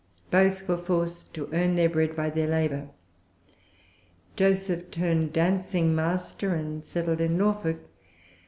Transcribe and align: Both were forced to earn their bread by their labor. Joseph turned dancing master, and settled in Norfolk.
Both 0.31 0.67
were 0.67 0.79
forced 0.79 1.31
to 1.35 1.47
earn 1.53 1.75
their 1.75 1.87
bread 1.87 2.15
by 2.15 2.31
their 2.31 2.47
labor. 2.47 2.89
Joseph 4.35 4.89
turned 4.89 5.31
dancing 5.31 5.93
master, 5.93 6.55
and 6.55 6.83
settled 6.83 7.21
in 7.21 7.37
Norfolk. 7.37 7.85